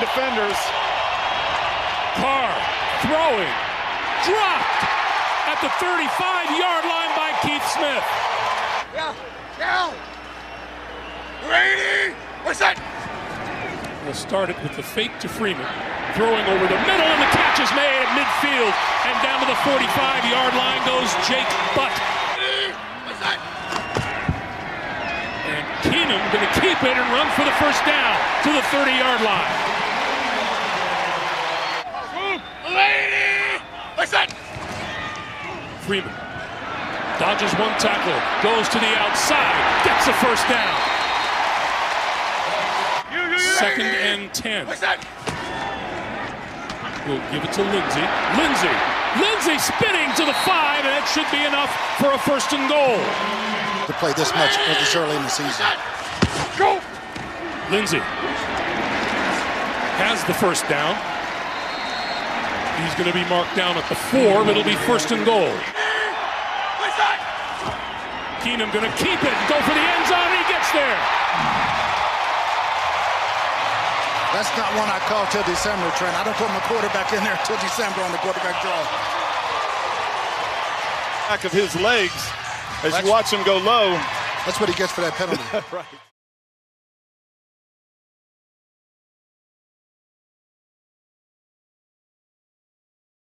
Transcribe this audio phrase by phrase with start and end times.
[0.00, 0.56] defenders.
[2.20, 2.52] Carr
[3.02, 3.52] throwing,
[4.22, 4.84] dropped
[5.48, 8.04] at the 35-yard line by Keith Smith.
[8.94, 9.16] Yeah,
[9.58, 9.92] now.
[11.48, 12.14] Ready?
[12.44, 12.78] What's that?
[14.04, 15.66] We'll start it with the fake to Freeman.
[16.14, 18.74] Throwing over the middle, and the catch is made at midfield.
[19.08, 21.90] And down to the 45-yard line goes Jake Butt.
[23.08, 23.40] What's that?
[25.48, 28.14] And Keenum going to keep it and run for the first down
[28.44, 29.81] to the 30-yard line.
[34.02, 34.34] What's that?
[35.86, 36.10] Freeman
[37.22, 39.54] dodges one tackle, goes to the outside,
[39.86, 40.74] gets the first down.
[43.62, 44.66] Second and 10.
[44.66, 44.98] What's that?
[47.06, 48.02] We'll give it to Lindsay.
[48.34, 48.74] Lindsay.
[49.22, 51.70] Lindsay spinning to the five, and that should be enough
[52.02, 52.98] for a first and goal.
[53.86, 55.62] To play this much this early in the season.
[56.58, 56.82] Go!
[57.70, 58.02] Lindsay
[60.02, 60.98] has the first down.
[62.80, 65.50] He's going to be marked down at the four, but it'll be first and goal.
[66.80, 66.96] What's?
[68.40, 70.98] Keenum going to keep it, go for the end zone, he gets there.
[74.32, 76.16] That's not one I call till December, Trent.
[76.16, 78.80] I don't put my quarterback in there until December on the quarterback draw.
[81.28, 82.16] Back of his legs
[82.82, 83.92] as That's- you watch him go low.
[84.44, 85.42] That's what he gets for that penalty.
[85.76, 85.84] right.